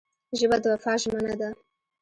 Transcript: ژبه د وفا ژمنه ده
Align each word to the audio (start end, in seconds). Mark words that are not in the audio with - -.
ژبه 0.39 0.57
د 0.61 0.65
وفا 0.73 0.93
ژمنه 1.01 1.35
ده 1.39 1.49